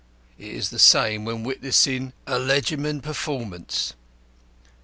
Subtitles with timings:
[0.39, 3.93] It is the same when witnessing a legerdemain performance.